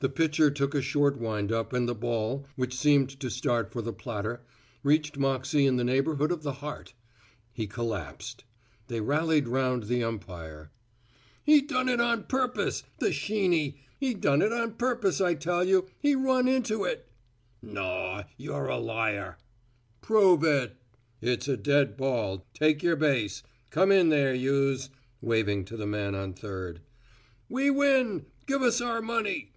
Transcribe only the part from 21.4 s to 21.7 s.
a